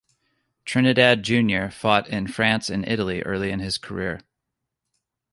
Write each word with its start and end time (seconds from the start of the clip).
Trinidad 0.65 1.21
Junior 1.21 1.69
fought 1.69 2.07
in 2.07 2.25
France 2.25 2.71
and 2.71 2.87
Italy 2.87 3.21
early 3.21 3.51
in 3.51 3.59
his 3.59 3.77
career. 3.77 4.21